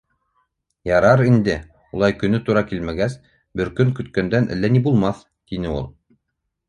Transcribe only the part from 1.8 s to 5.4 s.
улай көнө тура килмәгәс, бер көн көткәндән әллә ни булмаҫ,—